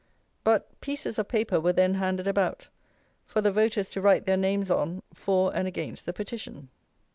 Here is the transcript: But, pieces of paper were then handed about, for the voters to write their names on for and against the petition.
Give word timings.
But, 0.43 0.81
pieces 0.81 1.19
of 1.19 1.27
paper 1.27 1.59
were 1.59 1.73
then 1.73 1.93
handed 1.93 2.27
about, 2.27 2.69
for 3.23 3.39
the 3.39 3.51
voters 3.51 3.87
to 3.91 4.01
write 4.01 4.25
their 4.25 4.35
names 4.35 4.71
on 4.71 5.03
for 5.13 5.55
and 5.55 5.67
against 5.67 6.07
the 6.07 6.11
petition. 6.11 6.69